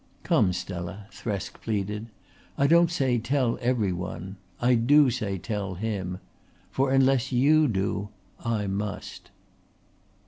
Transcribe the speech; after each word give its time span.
"Come, 0.23 0.51
Stella," 0.51 1.05
Thresk 1.11 1.61
pleaded. 1.61 2.07
"I 2.57 2.65
don't 2.65 2.89
say 2.89 3.19
tell 3.19 3.59
every 3.61 3.93
one. 3.93 4.37
I 4.59 4.73
do 4.73 5.11
say 5.11 5.37
tell 5.37 5.75
him. 5.75 6.17
For 6.71 6.89
unless 6.91 7.31
you 7.31 7.67
do 7.67 8.09
I 8.43 8.65
must." 8.65 9.29